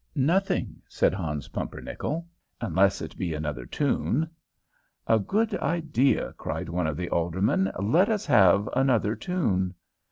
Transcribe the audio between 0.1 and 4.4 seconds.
"Nothing," said Hans Pumpernickel, "unless it be another tune."